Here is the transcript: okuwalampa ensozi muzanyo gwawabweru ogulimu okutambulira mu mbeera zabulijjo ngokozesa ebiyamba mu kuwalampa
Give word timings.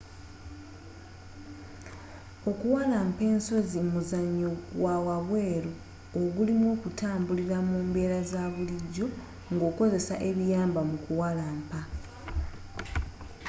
okuwalampa 2.49 3.21
ensozi 3.33 3.79
muzanyo 3.91 4.49
gwawabweru 4.77 5.71
ogulimu 6.21 6.65
okutambulira 6.75 7.57
mu 7.69 7.77
mbeera 7.87 8.19
zabulijjo 8.31 9.07
ngokozesa 9.53 10.15
ebiyamba 10.29 10.81
mu 10.89 10.97
kuwalampa 11.05 11.79